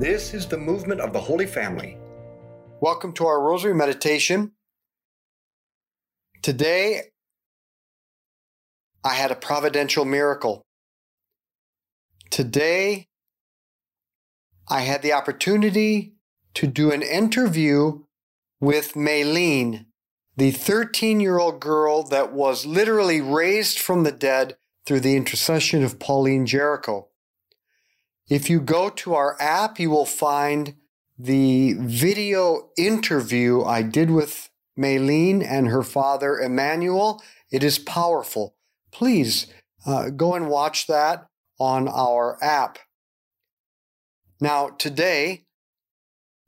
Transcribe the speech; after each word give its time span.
This 0.00 0.32
is 0.32 0.46
the 0.46 0.56
movement 0.56 1.02
of 1.02 1.12
the 1.12 1.20
Holy 1.20 1.44
Family. 1.44 1.98
Welcome 2.80 3.12
to 3.12 3.26
our 3.26 3.38
Rosary 3.38 3.74
Meditation. 3.74 4.52
Today, 6.40 7.10
I 9.04 9.12
had 9.12 9.30
a 9.30 9.34
providential 9.34 10.06
miracle. 10.06 10.64
Today, 12.30 13.08
I 14.70 14.80
had 14.80 15.02
the 15.02 15.12
opportunity 15.12 16.14
to 16.54 16.66
do 16.66 16.90
an 16.90 17.02
interview 17.02 18.04
with 18.58 18.94
Mayline, 18.94 19.84
the 20.34 20.50
13 20.50 21.20
year 21.20 21.38
old 21.38 21.60
girl 21.60 22.04
that 22.04 22.32
was 22.32 22.64
literally 22.64 23.20
raised 23.20 23.78
from 23.78 24.04
the 24.04 24.12
dead 24.12 24.56
through 24.86 25.00
the 25.00 25.14
intercession 25.14 25.84
of 25.84 25.98
Pauline 25.98 26.46
Jaricot. 26.46 27.09
If 28.30 28.48
you 28.48 28.60
go 28.60 28.90
to 28.90 29.14
our 29.14 29.36
app, 29.40 29.80
you 29.80 29.90
will 29.90 30.06
find 30.06 30.76
the 31.18 31.74
video 31.80 32.70
interview 32.78 33.64
I 33.64 33.82
did 33.82 34.08
with 34.08 34.50
Mayline 34.78 35.44
and 35.44 35.66
her 35.66 35.82
father 35.82 36.38
Emmanuel. 36.38 37.20
It 37.50 37.64
is 37.64 37.80
powerful. 37.80 38.54
Please 38.92 39.48
uh, 39.84 40.10
go 40.10 40.34
and 40.34 40.48
watch 40.48 40.86
that 40.86 41.26
on 41.58 41.88
our 41.88 42.38
app. 42.40 42.78
Now, 44.40 44.68
today, 44.68 45.44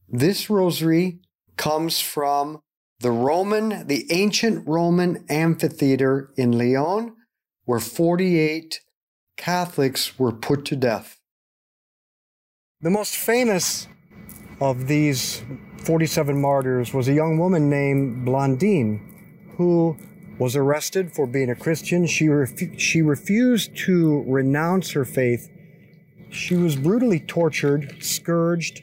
this 0.08 0.48
rosary 0.48 1.18
comes 1.56 1.98
from 1.98 2.62
the 3.00 3.10
Roman, 3.10 3.88
the 3.88 4.06
ancient 4.12 4.68
Roman 4.68 5.24
amphitheater 5.28 6.32
in 6.36 6.52
Lyon, 6.52 7.16
where 7.64 7.80
48 7.80 8.80
Catholics 9.36 10.16
were 10.16 10.32
put 10.32 10.64
to 10.66 10.76
death. 10.76 11.18
The 12.82 12.90
most 12.90 13.14
famous 13.14 13.86
of 14.60 14.88
these 14.88 15.40
47 15.84 16.40
martyrs 16.40 16.92
was 16.92 17.06
a 17.06 17.12
young 17.12 17.38
woman 17.38 17.70
named 17.70 18.26
Blandine 18.26 19.54
who 19.56 19.96
was 20.40 20.56
arrested 20.56 21.12
for 21.14 21.28
being 21.28 21.48
a 21.48 21.54
Christian. 21.54 22.08
She, 22.08 22.26
refu- 22.26 22.76
she 22.76 23.00
refused 23.00 23.76
to 23.84 24.24
renounce 24.26 24.90
her 24.92 25.04
faith. 25.04 25.48
She 26.30 26.56
was 26.56 26.74
brutally 26.74 27.20
tortured, 27.20 28.02
scourged, 28.02 28.82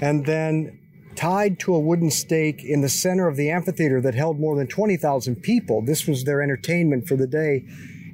and 0.00 0.26
then 0.26 0.80
tied 1.14 1.60
to 1.60 1.76
a 1.76 1.78
wooden 1.78 2.10
stake 2.10 2.64
in 2.64 2.80
the 2.80 2.88
center 2.88 3.28
of 3.28 3.36
the 3.36 3.50
amphitheater 3.50 4.00
that 4.00 4.16
held 4.16 4.40
more 4.40 4.56
than 4.56 4.66
20,000 4.66 5.36
people. 5.36 5.80
This 5.80 6.08
was 6.08 6.24
their 6.24 6.42
entertainment 6.42 7.06
for 7.06 7.14
the 7.14 7.28
day. 7.28 7.64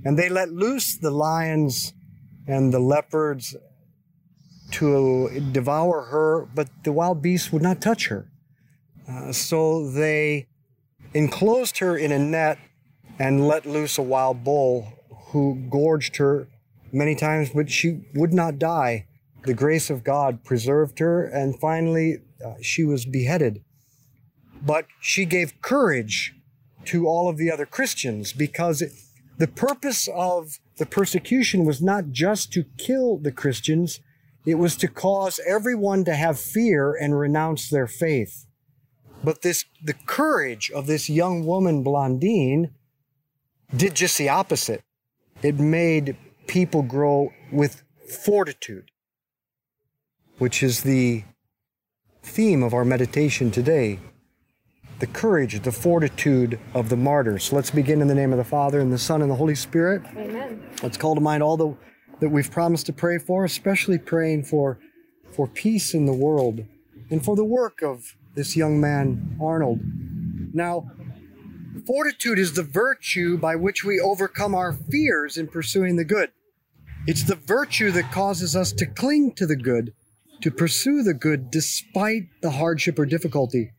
And 0.05 0.19
they 0.19 0.28
let 0.28 0.53
loose 0.53 0.98
the 0.98 1.11
lions 1.11 1.94
and 2.47 2.75
the 2.75 2.78
leopards 2.78 3.56
to 4.72 5.40
devour 5.52 6.02
her, 6.02 6.46
but 6.54 6.68
the 6.84 6.92
wild 6.92 7.22
beasts 7.22 7.52
would 7.52 7.62
not 7.62 7.80
touch 7.80 8.08
her. 8.08 8.26
Uh, 9.08 9.32
so 9.32 9.90
they 9.90 10.46
enclosed 11.14 11.78
her 11.78 11.96
in 11.96 12.12
a 12.12 12.18
net 12.18 12.58
and 13.18 13.46
let 13.46 13.66
loose 13.66 13.98
a 13.98 14.02
wild 14.02 14.44
bull 14.44 14.92
who 15.28 15.66
gorged 15.70 16.16
her 16.16 16.48
many 16.92 17.14
times, 17.14 17.50
but 17.50 17.70
she 17.70 18.00
would 18.14 18.32
not 18.32 18.58
die. 18.58 19.06
The 19.44 19.54
grace 19.54 19.91
of 19.91 20.04
God 20.04 20.44
preserved 20.44 20.98
her, 20.98 21.24
and 21.24 21.58
finally 21.58 22.18
uh, 22.44 22.54
she 22.60 22.84
was 22.84 23.04
beheaded. 23.04 23.62
But 24.62 24.86
she 25.00 25.24
gave 25.24 25.60
courage 25.62 26.34
to 26.86 27.06
all 27.06 27.28
of 27.28 27.36
the 27.36 27.50
other 27.50 27.66
Christians 27.66 28.32
because 28.32 28.82
it, 28.82 28.92
the 29.38 29.48
purpose 29.48 30.08
of 30.14 30.58
the 30.76 30.86
persecution 30.86 31.64
was 31.64 31.80
not 31.80 32.10
just 32.10 32.52
to 32.52 32.64
kill 32.76 33.16
the 33.16 33.32
Christians, 33.32 34.00
it 34.46 34.55
was 34.55 34.77
to 34.77 34.88
cause 34.88 35.41
everyone 35.46 36.05
to 36.05 36.14
have 36.14 36.41
fear 36.41 36.94
and 36.94 37.19
renounce 37.19 37.69
their 37.69 37.86
faith. 37.86 38.47
But 39.22 39.42
this, 39.42 39.64
the 39.84 39.94
courage 39.94 40.70
of 40.70 40.86
this 40.86 41.10
young 41.10 41.44
woman, 41.44 41.82
Blandine, 41.82 42.70
did 43.76 43.94
just 43.94 44.16
the 44.19 44.28
opposite. 44.28 44.82
It 45.42 45.59
made 45.59 46.16
people 46.47 46.82
grow 46.82 47.32
with 47.53 47.82
fortitude, 48.25 48.91
which 50.38 50.62
is 50.62 50.82
the 50.82 51.25
theme 52.22 52.62
of 52.62 52.75
our 52.75 52.84
meditation 52.84 53.50
today. 53.50 53.98
The 54.98 55.06
courage, 55.06 55.60
the 55.62 55.72
fortitude 55.72 56.59
of 56.75 56.91
the 56.91 56.97
martyrs. 56.97 57.53
Let's 57.53 57.70
begin 57.70 58.03
in 58.03 58.09
the 58.09 58.15
name 58.15 58.32
of 58.32 58.38
the 58.38 58.44
Father 58.44 58.81
and 58.81 58.92
the 58.92 58.98
Son 58.98 59.22
and 59.22 59.31
the 59.31 59.36
Holy 59.36 59.54
Spirit. 59.54 60.03
Amen. 60.15 60.62
Let's 60.82 60.98
call 60.98 61.15
to 61.15 61.22
mind 61.22 61.42
all 61.42 61.56
the 61.56 61.75
that 62.20 62.28
we've 62.28 62.50
promised 62.50 62.86
to 62.86 62.92
pray 62.92 63.19
for, 63.19 63.44
especially 63.44 63.98
praying 63.98 64.44
for, 64.44 64.78
for 65.32 65.47
peace 65.47 65.94
in 65.94 66.06
the 66.06 66.12
world 66.12 66.64
and 67.10 67.25
for 67.25 67.34
the 67.36 67.44
work 67.44 67.82
of 67.82 68.16
this 68.34 68.56
young 68.56 68.81
man, 68.81 69.36
Arnold. 69.41 69.81
Now, 70.54 70.91
fortitude 71.86 72.38
is 72.38 72.53
the 72.53 72.62
virtue 72.62 73.36
by 73.36 73.56
which 73.56 73.84
we 73.84 74.00
overcome 74.00 74.54
our 74.54 74.72
fears 74.72 75.36
in 75.36 75.48
pursuing 75.48 75.97
the 75.97 76.04
good. 76.04 76.30
It's 77.06 77.25
the 77.25 77.36
virtue 77.36 77.91
that 77.92 78.12
causes 78.12 78.54
us 78.54 78.72
to 78.72 78.86
cling 78.86 79.32
to 79.34 79.47
the 79.47 79.56
good, 79.56 79.94
to 80.42 80.50
pursue 80.50 81.03
the 81.03 81.14
good 81.14 81.50
despite 81.50 82.25
the 82.42 82.50
hardship 82.50 82.98
or 82.98 83.06
difficulty. 83.06 83.72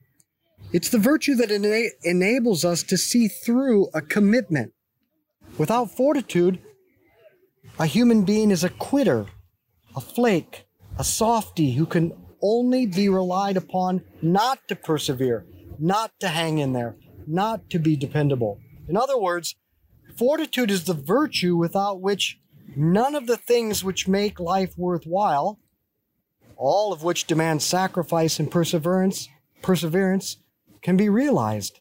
It's 0.74 0.90
the 0.90 0.98
virtue 0.98 1.36
that 1.36 1.52
ena- 1.52 1.90
enables 2.04 2.66
us 2.66 2.84
to 2.84 2.98
see 2.98 3.28
through 3.28 3.90
a 3.94 4.02
commitment. 4.02 4.74
Without 5.58 5.92
fortitude, 5.92 6.60
a 7.82 7.88
human 7.88 8.24
being 8.24 8.52
is 8.52 8.64
a 8.64 8.70
quitter, 8.70 9.26
a 9.96 10.00
flake, 10.00 10.68
a 11.00 11.04
softy 11.04 11.72
who 11.72 11.88
can 11.88 12.14
only 12.40 12.86
be 12.86 13.10
relied 13.10 13.58
upon 13.58 14.04
not 14.22 14.60
to 14.68 14.76
persevere, 14.76 15.48
not 15.80 16.12
to 16.20 16.28
hang 16.28 16.60
in 16.60 16.74
there, 16.74 16.96
not 17.26 17.72
to 17.72 17.80
be 17.80 17.96
dependable. 17.96 18.60
In 18.88 18.96
other 18.96 19.18
words, 19.18 19.56
fortitude 20.16 20.70
is 20.70 20.84
the 20.84 20.94
virtue 20.94 21.56
without 21.56 22.00
which 22.00 22.40
none 22.76 23.16
of 23.16 23.26
the 23.26 23.38
things 23.38 23.84
which 23.84 24.08
make 24.08 24.40
life 24.40 24.78
worthwhile, 24.78 25.58
all 26.58 26.94
of 26.94 27.02
which 27.02 27.26
demand 27.26 27.64
sacrifice 27.64 28.38
and 28.38 28.52
perseverance, 28.52 29.28
perseverance 29.64 30.38
can 30.84 30.98
be 30.98 31.10
realized. 31.10 31.80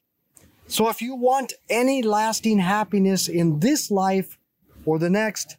So 0.67 0.89
if 0.89 1.03
you 1.03 1.15
want 1.15 1.53
any 1.69 2.01
lasting 2.01 2.61
happiness 2.61 3.29
in 3.29 3.61
this 3.61 3.91
life 3.91 4.39
or 4.87 4.99
the 4.99 5.11
next, 5.11 5.59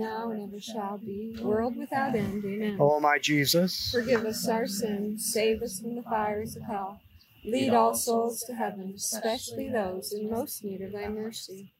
now, 0.00 0.30
and 0.30 0.42
ever 0.42 0.60
shall 0.60 0.98
be, 0.98 1.36
world 1.42 1.76
without 1.76 2.14
end. 2.16 2.44
Amen. 2.44 2.76
O 2.80 2.98
my 3.00 3.18
Jesus, 3.18 3.90
Forgive 3.92 4.24
us 4.24 4.48
our 4.48 4.66
sins, 4.66 5.30
save 5.32 5.62
us 5.62 5.80
from 5.80 5.94
the 5.96 6.02
fires 6.02 6.56
of 6.56 6.62
hell. 6.62 7.00
Lead 7.44 7.72
all 7.72 7.94
souls 7.94 8.42
to 8.44 8.54
heaven, 8.54 8.94
especially 8.96 9.68
those 9.68 10.12
in 10.12 10.30
most 10.30 10.64
need 10.64 10.82
of 10.82 10.92
thy 10.92 11.08
mercy. 11.08 11.72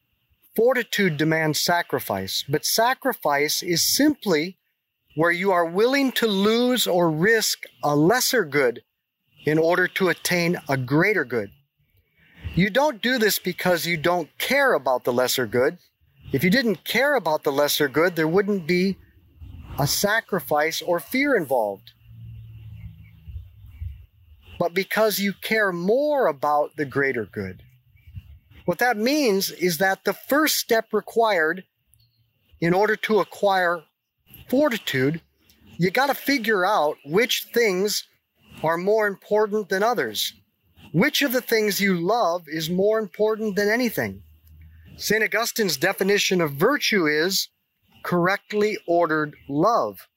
fortitude 0.55 1.17
demands 1.17 1.59
sacrifice, 1.59 2.43
but 2.47 2.65
sacrifice 2.65 3.61
is 3.63 3.81
simply 3.81 4.57
where 5.15 5.31
you 5.31 5.51
are 5.51 5.65
willing 5.65 6.11
to 6.13 6.27
lose 6.27 6.87
or 6.87 7.09
risk 7.09 7.63
a 7.83 7.95
lesser 7.95 8.45
good 8.45 8.81
in 9.45 9.57
order 9.57 9.87
to 9.87 10.09
attain 10.09 10.57
a 10.69 10.77
greater 10.77 11.25
good. 11.25 11.49
You 12.55 12.69
don't 12.69 13.01
do 13.01 13.17
this 13.17 13.39
because 13.39 13.85
you 13.85 13.97
don't 13.97 14.29
care 14.37 14.73
about 14.73 15.03
the 15.03 15.13
lesser 15.13 15.45
good. 15.45 15.77
If 16.31 16.45
you 16.45 16.49
didn't 16.49 16.85
care 16.85 17.15
about 17.15 17.43
the 17.43 17.51
lesser 17.51 17.89
good, 17.89 18.15
there 18.15 18.27
wouldn't 18.27 18.65
be 18.65 18.97
a 19.77 19.85
sacrifice 19.85 20.81
or 20.81 20.99
fear 20.99 21.35
involved. 21.35 21.91
But 24.57 24.73
because 24.73 25.19
you 25.19 25.33
care 25.33 25.73
more 25.73 26.27
about 26.27 26.77
the 26.77 26.85
greater 26.85 27.25
good. 27.25 27.63
What 28.65 28.77
that 28.77 28.95
means 28.95 29.49
is 29.49 29.79
that 29.79 30.05
the 30.05 30.13
first 30.13 30.55
step 30.57 30.93
required 30.93 31.65
in 32.61 32.73
order 32.73 32.95
to 32.95 33.19
acquire 33.19 33.83
fortitude, 34.47 35.19
you 35.77 35.91
got 35.91 36.07
to 36.07 36.13
figure 36.13 36.65
out 36.65 36.97
which 37.03 37.47
things 37.53 38.07
are 38.63 38.77
more 38.77 39.07
important 39.07 39.67
than 39.67 39.83
others. 39.83 40.33
Which 40.93 41.21
of 41.23 41.33
the 41.33 41.41
things 41.41 41.81
you 41.81 41.99
love 41.99 42.43
is 42.47 42.69
more 42.69 42.99
important 42.99 43.55
than 43.55 43.67
anything? 43.67 44.23
St. 45.01 45.23
Augustine's 45.23 45.77
definition 45.77 46.41
of 46.41 46.53
virtue 46.53 47.07
is 47.07 47.47
correctly 48.03 48.77
ordered 48.85 49.35
love. 49.49 50.07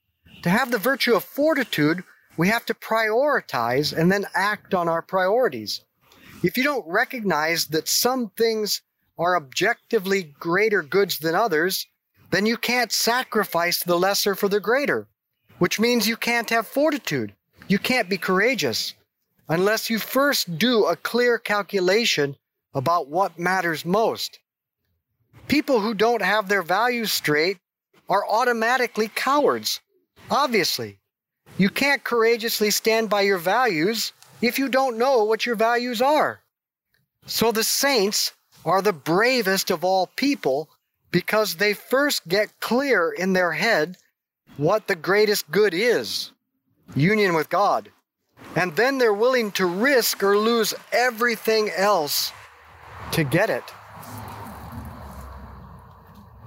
To 0.42 0.50
have 0.50 0.70
the 0.70 0.76
virtue 0.76 1.14
of 1.14 1.24
fortitude, 1.24 2.04
we 2.36 2.48
have 2.48 2.66
to 2.66 2.74
prioritize 2.74 3.96
and 3.96 4.12
then 4.12 4.26
act 4.34 4.74
on 4.74 4.86
our 4.86 5.00
priorities. 5.00 5.80
If 6.42 6.58
you 6.58 6.64
don't 6.64 6.86
recognize 6.86 7.68
that 7.68 7.88
some 7.88 8.28
things 8.36 8.82
are 9.16 9.38
objectively 9.38 10.34
greater 10.38 10.82
goods 10.82 11.18
than 11.18 11.34
others, 11.34 11.86
then 12.30 12.44
you 12.44 12.58
can't 12.58 12.92
sacrifice 12.92 13.82
the 13.82 13.98
lesser 13.98 14.34
for 14.34 14.50
the 14.50 14.60
greater, 14.60 15.08
which 15.58 15.80
means 15.80 16.06
you 16.06 16.18
can't 16.18 16.50
have 16.50 16.66
fortitude. 16.66 17.32
You 17.68 17.78
can't 17.78 18.10
be 18.10 18.18
courageous 18.18 18.92
unless 19.48 19.88
you 19.88 19.98
first 19.98 20.58
do 20.58 20.84
a 20.84 20.94
clear 20.94 21.38
calculation 21.38 22.36
about 22.74 23.08
what 23.08 23.38
matters 23.38 23.86
most. 23.86 24.40
People 25.48 25.80
who 25.80 25.94
don't 25.94 26.22
have 26.22 26.48
their 26.48 26.62
values 26.62 27.12
straight 27.12 27.58
are 28.08 28.28
automatically 28.28 29.08
cowards. 29.14 29.80
Obviously, 30.30 30.98
you 31.58 31.70
can't 31.70 32.04
courageously 32.04 32.70
stand 32.70 33.08
by 33.08 33.22
your 33.22 33.38
values 33.38 34.12
if 34.40 34.58
you 34.58 34.68
don't 34.68 34.98
know 34.98 35.24
what 35.24 35.46
your 35.46 35.56
values 35.56 36.02
are. 36.02 36.40
So 37.26 37.52
the 37.52 37.64
saints 37.64 38.32
are 38.64 38.82
the 38.82 38.92
bravest 38.92 39.70
of 39.70 39.84
all 39.84 40.08
people 40.16 40.68
because 41.10 41.56
they 41.56 41.74
first 41.74 42.26
get 42.26 42.60
clear 42.60 43.12
in 43.12 43.32
their 43.32 43.52
head 43.52 43.96
what 44.56 44.86
the 44.86 44.96
greatest 44.96 45.50
good 45.50 45.74
is 45.74 46.32
union 46.94 47.34
with 47.34 47.48
God. 47.48 47.90
And 48.56 48.74
then 48.76 48.98
they're 48.98 49.14
willing 49.14 49.50
to 49.52 49.66
risk 49.66 50.22
or 50.22 50.36
lose 50.36 50.74
everything 50.92 51.70
else 51.70 52.32
to 53.12 53.24
get 53.24 53.50
it. 53.50 53.64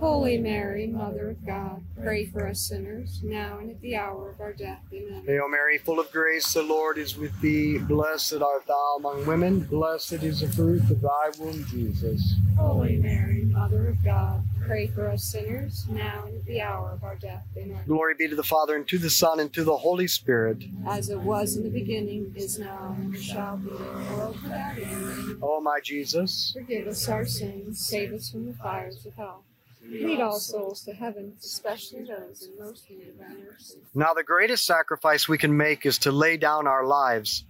Holy 0.00 0.36
Mary, 0.38 0.86
Mother 0.86 1.30
of 1.30 1.46
God, 1.46 1.82
pray 2.02 2.26
for 2.26 2.46
us 2.46 2.60
sinners, 2.60 3.20
now 3.22 3.58
and 3.58 3.70
at 3.70 3.80
the 3.80 3.96
hour 3.96 4.30
of 4.30 4.40
our 4.40 4.52
death. 4.52 4.80
Amen. 4.92 5.22
Hail 5.24 5.48
Mary, 5.48 5.78
full 5.78 6.00
of 6.00 6.10
grace, 6.10 6.52
the 6.52 6.62
Lord 6.62 6.98
is 6.98 7.16
with 7.16 7.38
thee. 7.40 7.78
Blessed 7.78 8.42
art 8.42 8.66
thou 8.66 8.96
among 8.98 9.24
women. 9.24 9.60
Blessed 9.60 10.24
is 10.24 10.40
the 10.40 10.48
fruit 10.48 10.82
of 10.90 11.00
thy 11.00 11.30
womb, 11.38 11.64
Jesus. 11.66 12.34
Holy 12.58 12.96
Mary, 12.96 13.44
Mother 13.44 13.88
of 13.88 14.04
God, 14.04 14.42
pray 14.66 14.88
for 14.88 15.08
us 15.08 15.24
sinners, 15.24 15.86
now 15.88 16.24
and 16.26 16.36
at 16.36 16.44
the 16.44 16.60
hour 16.60 16.90
of 16.90 17.04
our 17.04 17.16
death. 17.16 17.44
Amen. 17.56 17.80
Glory 17.86 18.14
be 18.14 18.28
to 18.28 18.36
the 18.36 18.42
Father, 18.42 18.74
and 18.76 18.86
to 18.88 18.98
the 18.98 19.10
Son, 19.10 19.38
and 19.40 19.52
to 19.54 19.62
the 19.62 19.76
Holy 19.76 20.08
Spirit. 20.08 20.64
As 20.86 21.08
it 21.08 21.20
was 21.20 21.56
in 21.56 21.62
the 21.62 21.70
beginning, 21.70 22.34
is 22.36 22.58
now, 22.58 22.96
and 22.98 23.16
shall 23.16 23.56
be, 23.56 23.70
world 23.70 24.36
without 24.42 24.76
end. 24.76 25.38
O 25.40 25.60
my 25.60 25.78
Jesus. 25.80 26.50
Forgive 26.52 26.88
us 26.88 27.08
our 27.08 27.24
sins, 27.24 27.78
save 27.78 28.12
us 28.12 28.30
from 28.30 28.46
the 28.46 28.54
fires 28.54 29.06
of 29.06 29.14
hell. 29.14 29.44
Lead 29.88 30.20
all 30.20 30.38
souls 30.38 30.82
to 30.84 30.92
heaven, 30.92 31.34
especially 31.40 32.04
those 32.04 32.48
in 32.48 32.64
most 32.64 32.88
need 32.90 33.08
of 33.08 33.18
thy 33.18 33.28
mercy. 33.28 33.78
Now, 33.94 34.14
the 34.14 34.22
greatest 34.22 34.64
sacrifice 34.64 35.28
we 35.28 35.38
can 35.38 35.56
make 35.56 35.84
is 35.84 35.98
to 35.98 36.12
lay 36.12 36.36
down 36.36 36.66
our 36.66 36.86
lives. 36.86 37.44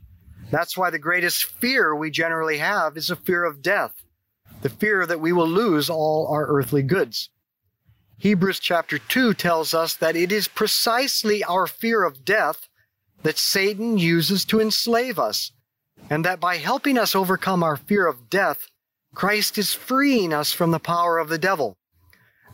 That's 0.50 0.76
why 0.76 0.90
the 0.90 0.98
greatest 0.98 1.44
fear 1.44 1.94
we 1.94 2.10
generally 2.10 2.58
have 2.58 2.96
is 2.96 3.10
a 3.10 3.16
fear 3.16 3.44
of 3.44 3.62
death, 3.62 4.04
the 4.62 4.68
fear 4.68 5.06
that 5.06 5.20
we 5.20 5.32
will 5.32 5.48
lose 5.48 5.88
all 5.88 6.26
our 6.28 6.46
earthly 6.46 6.82
goods. 6.82 7.30
Hebrews 8.18 8.60
chapter 8.60 8.98
2 8.98 9.34
tells 9.34 9.74
us 9.74 9.94
that 9.94 10.16
it 10.16 10.32
is 10.32 10.48
precisely 10.48 11.42
our 11.44 11.66
fear 11.66 12.04
of 12.04 12.24
death 12.24 12.68
that 13.22 13.38
Satan 13.38 13.98
uses 13.98 14.44
to 14.46 14.60
enslave 14.60 15.18
us, 15.18 15.52
and 16.10 16.24
that 16.24 16.40
by 16.40 16.56
helping 16.56 16.98
us 16.98 17.14
overcome 17.14 17.62
our 17.62 17.76
fear 17.76 18.06
of 18.06 18.28
death, 18.28 18.68
Christ 19.14 19.56
is 19.58 19.72
freeing 19.72 20.32
us 20.32 20.52
from 20.52 20.72
the 20.72 20.78
power 20.78 21.18
of 21.18 21.28
the 21.28 21.38
devil. 21.38 21.76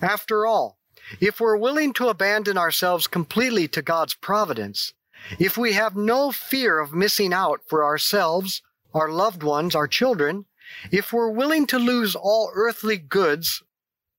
After 0.03 0.47
all, 0.47 0.79
if 1.21 1.41
we're 1.41 1.57
willing 1.57 1.93
to 1.95 2.09
abandon 2.09 2.57
ourselves 2.57 3.07
completely 3.07 3.69
to 3.69 3.83
God's 3.83 4.15
providence, 4.15 4.93
if 5.39 5.59
we 5.59 5.73
have 5.73 5.97
no 5.97 6.33
fear 6.33 6.79
of 6.79 6.95
missing 6.95 7.33
out 7.33 7.61
for 7.69 7.85
ourselves, 7.85 8.63
our 8.95 9.11
loved 9.11 9.43
ones, 9.43 9.75
our 9.75 9.87
children, 9.87 10.47
if 10.91 11.13
we're 11.13 11.31
willing 11.31 11.67
to 11.67 11.79
lose 11.79 12.15
all 12.15 12.51
earthly 12.55 12.97
goods, 12.97 13.63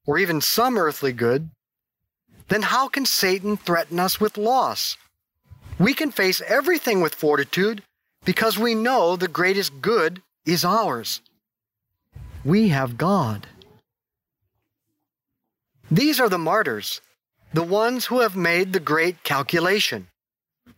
or 0.05 0.17
even 0.17 0.41
some 0.41 0.77
earthly 0.77 1.13
good, 1.13 1.49
then 2.49 2.63
how 2.63 2.87
can 2.87 3.05
Satan 3.05 3.55
threaten 3.57 3.99
us 3.99 4.19
with 4.19 4.37
loss? 4.37 4.97
We 5.79 5.93
can 5.93 6.11
face 6.11 6.41
everything 6.45 7.01
with 7.01 7.15
fortitude 7.15 7.83
because 8.25 8.59
we 8.59 8.75
know 8.75 9.15
the 9.15 9.27
greatest 9.27 9.81
good 9.81 10.21
is 10.45 10.65
ours. 10.65 11.21
We 12.43 12.69
have 12.69 12.97
God. 12.97 13.47
These 15.91 16.21
are 16.21 16.29
the 16.29 16.37
martyrs, 16.37 17.01
the 17.53 17.63
ones 17.63 18.05
who 18.05 18.21
have 18.21 18.35
made 18.35 18.71
the 18.71 18.79
great 18.79 19.23
calculation. 19.23 20.07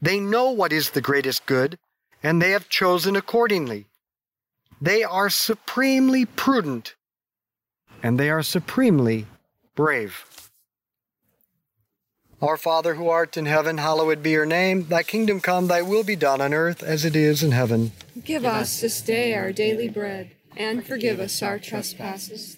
They 0.01 0.19
know 0.19 0.49
what 0.49 0.73
is 0.73 0.89
the 0.89 1.01
greatest 1.01 1.45
good, 1.45 1.77
and 2.23 2.41
they 2.41 2.49
have 2.49 2.67
chosen 2.67 3.15
accordingly. 3.15 3.85
They 4.81 5.03
are 5.03 5.29
supremely 5.29 6.25
prudent, 6.25 6.95
and 8.01 8.19
they 8.19 8.31
are 8.31 8.41
supremely 8.41 9.27
brave. 9.75 10.25
Our 12.41 12.57
Father 12.57 12.95
who 12.95 13.07
art 13.07 13.37
in 13.37 13.45
heaven, 13.45 13.77
hallowed 13.77 14.23
be 14.23 14.31
your 14.31 14.47
name. 14.47 14.87
Thy 14.87 15.03
kingdom 15.03 15.39
come, 15.39 15.67
thy 15.67 15.83
will 15.83 16.03
be 16.03 16.15
done 16.15 16.41
on 16.41 16.53
earth 16.53 16.81
as 16.81 17.05
it 17.05 17.15
is 17.15 17.43
in 17.43 17.51
heaven. 17.51 17.91
Give 18.25 18.45
us 18.45 18.81
this 18.81 18.99
day 18.99 19.35
our 19.35 19.53
daily 19.53 19.87
bread, 19.87 20.31
and 20.57 20.85
forgive 20.85 21.19
us 21.19 21.41
our 21.43 21.59
trespasses, 21.59 22.57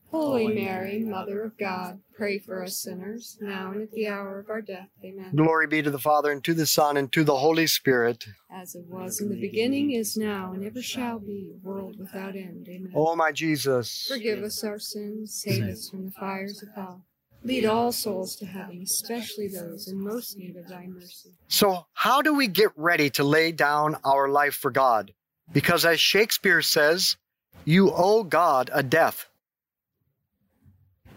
Holy 0.11 0.53
Mary, 0.53 0.99
Mother 0.99 1.41
of 1.43 1.57
God, 1.57 1.99
pray 2.13 2.37
for 2.37 2.63
us 2.63 2.77
sinners, 2.77 3.37
now 3.39 3.71
and 3.71 3.81
at 3.81 3.91
the 3.91 4.07
hour 4.07 4.39
of 4.39 4.49
our 4.49 4.61
death. 4.61 4.89
Amen. 5.03 5.31
Glory 5.33 5.67
be 5.67 5.81
to 5.81 5.89
the 5.89 5.99
Father, 5.99 6.31
and 6.31 6.43
to 6.43 6.53
the 6.53 6.65
Son, 6.65 6.97
and 6.97 7.11
to 7.13 7.23
the 7.23 7.37
Holy 7.37 7.65
Spirit. 7.65 8.25
As 8.51 8.75
it 8.75 8.85
was 8.89 9.21
in 9.21 9.29
the 9.29 9.39
beginning, 9.39 9.91
is 9.91 10.17
now, 10.17 10.51
and 10.51 10.65
ever 10.65 10.81
shall 10.81 11.19
be, 11.19 11.53
world 11.63 11.97
without 11.97 12.35
end. 12.35 12.67
Amen. 12.69 12.91
O 12.93 13.15
my 13.15 13.31
Jesus. 13.31 14.05
Forgive 14.07 14.43
us 14.43 14.63
our 14.63 14.79
sins, 14.79 15.33
save 15.33 15.63
us 15.63 15.89
from 15.89 16.05
the 16.05 16.11
fires 16.11 16.61
of 16.61 16.69
hell. 16.75 17.05
Lead 17.43 17.65
all 17.65 17.91
souls 17.91 18.35
to 18.35 18.45
heaven, 18.45 18.81
especially 18.83 19.47
those 19.47 19.87
in 19.87 19.99
most 19.99 20.37
need 20.37 20.57
of 20.57 20.67
thy 20.67 20.85
mercy. 20.85 21.31
So, 21.47 21.87
how 21.93 22.21
do 22.21 22.35
we 22.35 22.47
get 22.47 22.69
ready 22.75 23.09
to 23.11 23.23
lay 23.23 23.51
down 23.51 23.95
our 24.03 24.29
life 24.29 24.53
for 24.53 24.69
God? 24.69 25.13
Because 25.51 25.83
as 25.83 25.99
Shakespeare 25.99 26.61
says, 26.61 27.17
you 27.65 27.91
owe 27.95 28.23
God 28.23 28.69
a 28.73 28.83
death. 28.83 29.27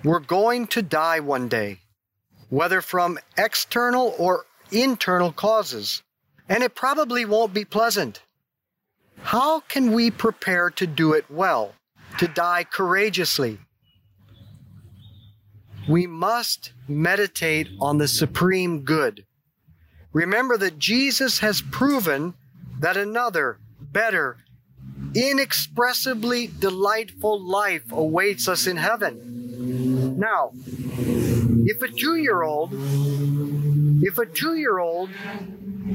We're 0.05 0.21
going 0.21 0.67
to 0.69 0.83
die 0.83 1.21
one 1.21 1.49
day, 1.49 1.79
whether 2.51 2.83
from 2.83 3.19
external 3.39 4.15
or 4.19 4.45
internal 4.71 5.33
causes, 5.33 6.03
and 6.47 6.63
it 6.63 6.75
probably 6.75 7.25
won't 7.25 7.55
be 7.55 7.65
pleasant. 7.65 8.21
How 9.23 9.61
can 9.61 9.93
we 9.93 10.11
prepare 10.11 10.69
to 10.71 10.87
do 10.87 11.15
it 11.15 11.31
well, 11.31 11.73
to 12.19 12.29
die 12.29 12.65
courageously? 12.65 13.59
We 15.89 16.07
must 16.07 16.73
meditate 16.87 17.69
on 17.81 17.97
the 17.97 18.09
supreme 18.09 18.81
good. 18.81 19.25
Remember 20.13 20.59
that 20.59 20.79
Jesus 20.79 21.39
has 21.39 21.63
proven 21.63 22.35
that 22.79 22.99
another, 22.99 23.57
better, 23.81 24.37
inexpressibly 25.15 26.51
delightful 26.59 27.41
life 27.41 27.91
awaits 27.91 28.49
us 28.49 28.67
in 28.67 28.77
heaven. 28.77 29.44
Now, 30.17 30.53
if 31.67 31.83
a 31.83 31.89
two 31.89 32.17
year 32.17 32.43
old, 32.43 32.71
if 34.03 34.19
a 34.19 34.27
two 34.27 34.55
year 34.55 34.79
old 34.79 35.11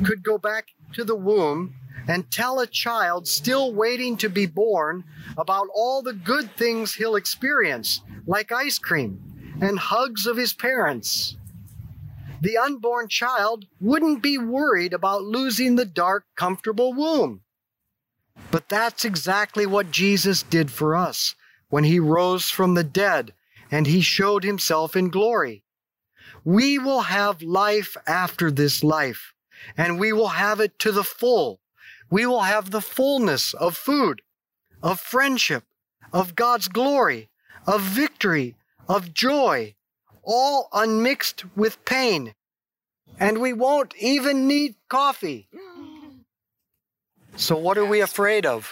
could 0.04 0.24
go 0.24 0.38
back 0.38 0.68
to 0.94 1.04
the 1.04 1.16
womb 1.16 1.76
and 2.08 2.30
tell 2.30 2.60
a 2.60 2.68
child 2.68 3.28
still 3.28 3.74
waiting 3.74 4.18
to 4.18 4.30
be 4.30 4.46
born 4.46 5.04
about 5.38 5.68
all 5.74 6.02
the 6.02 6.14
good 6.14 6.52
things 6.58 6.96
he'll 6.96 7.16
experience, 7.16 8.02
like 8.26 8.52
ice 8.52 8.78
cream 8.78 9.22
and 9.62 9.80
hugs 9.80 10.26
of 10.26 10.36
his 10.36 10.54
parents, 10.54 11.38
the 12.42 12.58
unborn 12.58 13.08
child 13.08 13.66
wouldn't 13.80 14.24
be 14.24 14.38
worried 14.38 14.94
about 14.94 15.24
losing 15.24 15.76
the 15.76 15.86
dark, 15.86 16.26
comfortable 16.36 16.94
womb. 16.94 17.42
But 18.52 18.70
that's 18.70 19.06
exactly 19.06 19.66
what 19.66 19.92
Jesus 19.92 20.44
did 20.44 20.72
for 20.72 20.96
us 20.96 21.36
when 21.70 21.84
he 21.84 22.00
rose 22.00 22.50
from 22.50 22.74
the 22.74 22.84
dead 22.84 23.34
and 23.72 23.88
he 23.88 24.02
showed 24.02 24.44
himself 24.44 24.96
in 24.96 25.10
glory. 25.10 25.64
We 26.44 26.80
will 26.80 27.02
have 27.02 27.42
life 27.42 27.98
after 28.08 28.52
this 28.52 28.84
life, 28.84 29.34
and 29.78 30.00
we 30.00 30.14
will 30.14 30.30
have 30.30 30.60
it 30.60 30.80
to 30.80 30.92
the 30.92 31.04
full. 31.04 31.60
We 32.10 32.26
will 32.26 32.42
have 32.42 32.72
the 32.72 32.82
fullness 32.82 33.54
of 33.54 33.78
food, 33.78 34.22
of 34.82 35.00
friendship, 35.00 35.64
of 36.12 36.36
God's 36.36 36.68
glory, 36.68 37.30
of 37.68 37.82
victory, 37.82 38.56
of 38.88 39.14
joy, 39.14 39.76
all 40.24 40.70
unmixed 40.74 41.46
with 41.56 41.84
pain. 41.86 42.34
And 43.20 43.40
we 43.40 43.54
won't 43.54 43.94
even 43.98 44.48
need 44.48 44.76
coffee. 44.88 45.50
So, 47.36 47.58
what 47.58 47.78
are 47.78 47.86
we 47.86 48.02
afraid 48.02 48.46
of? 48.46 48.72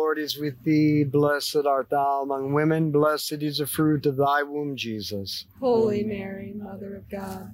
is 0.17 0.37
with 0.37 0.63
thee. 0.63 1.03
Blessed 1.03 1.65
art 1.65 1.89
thou 1.89 2.21
among 2.23 2.53
women, 2.53 2.91
blessed 2.91 3.41
is 3.43 3.57
the 3.57 3.67
fruit 3.67 4.05
of 4.05 4.17
thy 4.17 4.43
womb, 4.43 4.75
Jesus. 4.75 5.45
Holy 5.59 6.03
Mary, 6.03 6.53
Mother 6.55 6.95
of 6.95 7.09
God, 7.09 7.53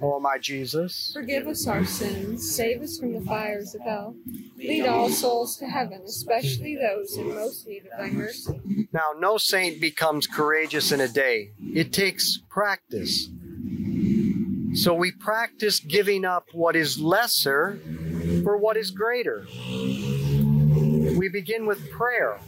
O 0.00 0.20
my 0.20 0.38
Jesus, 0.38 1.10
Forgive 1.12 1.46
us 1.46 1.66
our 1.66 1.84
sins, 1.84 2.54
save 2.54 2.82
us 2.82 2.98
from 2.98 3.12
the 3.12 3.20
fires 3.22 3.74
of 3.74 3.80
hell. 3.82 4.14
Lead 4.56 4.86
all 4.86 5.08
souls 5.08 5.56
to 5.56 5.66
heaven, 5.66 6.02
especially 6.06 6.76
those 6.76 7.16
in 7.16 7.28
most 7.34 7.66
need 7.66 7.84
of 7.86 7.98
thy 7.98 8.10
mercy. 8.10 8.86
Now, 8.92 9.10
no 9.18 9.38
saint 9.38 9.80
becomes 9.80 10.26
courageous 10.26 10.92
in 10.92 11.00
a 11.00 11.08
day. 11.08 11.50
It 11.60 11.92
takes 11.92 12.38
practice. 12.48 13.28
So 14.74 14.94
we 14.94 15.12
practice 15.12 15.80
giving 15.80 16.24
up 16.24 16.46
what 16.52 16.76
is 16.76 16.98
lesser 17.00 17.78
for 18.42 18.56
what 18.56 18.76
is 18.76 18.90
greater. 18.90 19.46
We 21.16 21.28
begin 21.32 21.66
with 21.66 21.90
prayer. 21.90 22.38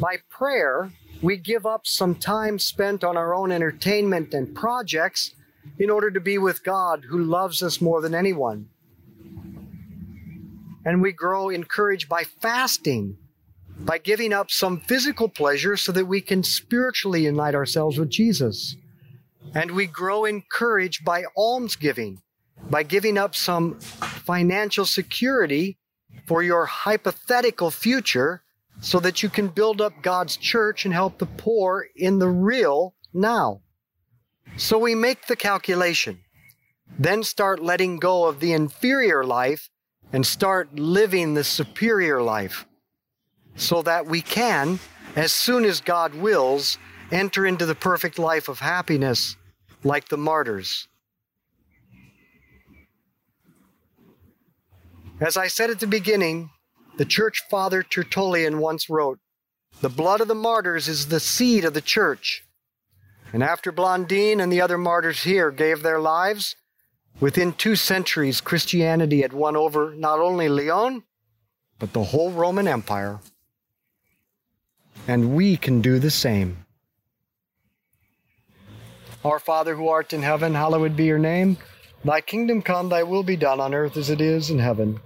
By 0.00 0.18
prayer, 0.30 0.90
we 1.22 1.36
give 1.36 1.66
up 1.66 1.86
some 1.86 2.14
time 2.14 2.58
spent 2.58 3.04
on 3.04 3.16
our 3.16 3.34
own 3.34 3.50
entertainment 3.52 4.34
and 4.34 4.54
projects 4.54 5.34
in 5.78 5.90
order 5.90 6.10
to 6.10 6.20
be 6.20 6.38
with 6.38 6.64
God 6.64 7.04
who 7.08 7.18
loves 7.18 7.62
us 7.62 7.80
more 7.80 8.00
than 8.00 8.14
anyone. 8.14 8.68
And 10.84 11.00
we 11.00 11.12
grow 11.12 11.48
encouraged 11.48 12.08
by 12.08 12.24
fasting 12.24 13.16
by 13.78 13.98
giving 13.98 14.32
up 14.32 14.50
some 14.50 14.80
physical 14.80 15.28
pleasure 15.28 15.76
so 15.76 15.92
that 15.92 16.06
we 16.06 16.20
can 16.20 16.42
spiritually 16.42 17.24
unite 17.24 17.54
ourselves 17.54 17.98
with 17.98 18.10
Jesus. 18.10 18.76
And 19.54 19.72
we 19.72 19.86
grow 19.86 20.24
encouraged 20.24 21.04
by 21.04 21.24
almsgiving, 21.36 22.22
by 22.70 22.82
giving 22.82 23.18
up 23.18 23.34
some 23.34 23.80
financial 23.80 24.84
security 24.84 25.78
for 26.26 26.42
your 26.42 26.66
hypothetical 26.66 27.70
future 27.70 28.42
so 28.80 29.00
that 29.00 29.22
you 29.22 29.28
can 29.28 29.48
build 29.48 29.80
up 29.80 29.92
God's 30.02 30.36
church 30.36 30.84
and 30.84 30.94
help 30.94 31.18
the 31.18 31.26
poor 31.26 31.86
in 31.96 32.18
the 32.18 32.28
real 32.28 32.94
now. 33.12 33.60
So 34.56 34.78
we 34.78 34.94
make 34.94 35.26
the 35.26 35.36
calculation. 35.36 36.20
then 36.98 37.22
start 37.22 37.62
letting 37.62 37.98
go 37.98 38.26
of 38.26 38.40
the 38.40 38.52
inferior 38.52 39.24
life 39.24 39.70
and 40.12 40.24
start 40.24 40.78
living 40.78 41.34
the 41.34 41.42
superior 41.42 42.22
life 42.22 42.66
so 43.56 43.82
that 43.82 44.06
we 44.06 44.20
can, 44.20 44.78
as 45.16 45.32
soon 45.32 45.64
as 45.64 45.80
God 45.80 46.14
wills, 46.14 46.78
enter 47.10 47.46
into 47.46 47.66
the 47.66 47.74
perfect 47.74 48.18
life 48.18 48.48
of 48.48 48.58
happiness 48.60 49.36
like 49.82 50.08
the 50.08 50.16
martyrs. 50.16 50.88
As 55.20 55.36
I 55.36 55.46
said 55.46 55.70
at 55.70 55.80
the 55.80 55.86
beginning, 55.86 56.50
the 56.96 57.04
church 57.04 57.42
father 57.50 57.82
Tertullian 57.82 58.58
once 58.58 58.90
wrote, 58.90 59.18
The 59.80 59.88
blood 59.88 60.20
of 60.20 60.28
the 60.28 60.34
martyrs 60.34 60.88
is 60.88 61.08
the 61.08 61.20
seed 61.20 61.64
of 61.64 61.74
the 61.74 61.80
church. 61.80 62.44
And 63.34 63.42
after 63.42 63.72
Blandine 63.72 64.38
and 64.38 64.52
the 64.52 64.60
other 64.60 64.78
martyrs 64.78 65.24
here 65.24 65.50
gave 65.50 65.82
their 65.82 65.98
lives, 65.98 66.54
within 67.18 67.52
two 67.52 67.74
centuries 67.74 68.40
Christianity 68.40 69.22
had 69.22 69.32
won 69.32 69.56
over 69.56 69.92
not 69.92 70.20
only 70.20 70.48
Lyon, 70.48 71.02
but 71.80 71.92
the 71.92 72.04
whole 72.04 72.30
Roman 72.30 72.68
Empire. 72.68 73.18
And 75.08 75.34
we 75.34 75.56
can 75.56 75.82
do 75.82 75.98
the 75.98 76.12
same. 76.12 76.64
Our 79.24 79.40
Father 79.40 79.74
who 79.74 79.88
art 79.88 80.12
in 80.12 80.22
heaven, 80.22 80.54
hallowed 80.54 80.94
be 80.94 81.06
your 81.06 81.18
name. 81.18 81.56
Thy 82.04 82.20
kingdom 82.20 82.62
come, 82.62 82.88
thy 82.88 83.02
will 83.02 83.24
be 83.24 83.34
done 83.34 83.58
on 83.58 83.74
earth 83.74 83.96
as 83.96 84.10
it 84.10 84.20
is 84.20 84.48
in 84.48 84.60
heaven. 84.60 85.00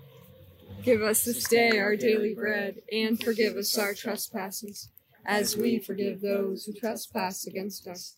Give 0.83 1.01
us 1.01 1.25
this 1.25 1.49
day 1.49 1.79
our 1.79 1.97
daily 1.97 2.35
bread, 2.35 2.83
and 2.93 3.19
forgive 3.19 3.57
us 3.57 3.79
our 3.79 3.95
trespasses, 3.95 4.91
as 5.25 5.57
we 5.57 5.79
forgive 5.79 6.21
those 6.21 6.67
who 6.67 6.75
trespass 6.75 7.47
against 7.47 7.88
us. 7.88 8.18